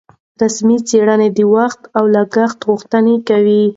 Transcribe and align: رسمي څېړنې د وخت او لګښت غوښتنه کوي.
رسمي 0.41 0.77
څېړنې 0.87 1.29
د 1.37 1.39
وخت 1.55 1.81
او 1.97 2.03
لګښت 2.15 2.59
غوښتنه 2.69 3.13
کوي. 3.29 3.63